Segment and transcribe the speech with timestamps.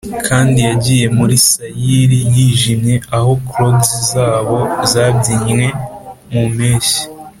[0.27, 4.57] kandi yagiye muri sayiri yijimye aho clogs zabo
[4.91, 5.67] zabyinnye
[6.31, 7.01] mu mpeshyi,